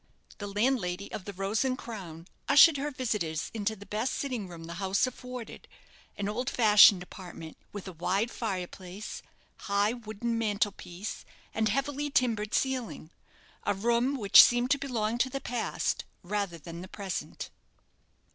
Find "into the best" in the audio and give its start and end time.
3.53-4.15